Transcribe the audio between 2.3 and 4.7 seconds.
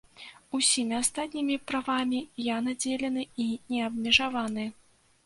я надзелены і неабмежаваны.